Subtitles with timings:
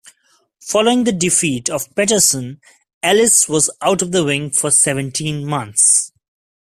[0.61, 2.59] Following the defeat of Patterson,
[3.03, 6.11] Ellis was out of the ring for seventeen months.